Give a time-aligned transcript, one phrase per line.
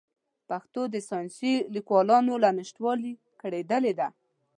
[0.49, 3.11] پښتو د ساینسي لیکوالانو له نشتوالي
[3.41, 4.07] کړېدلې ده.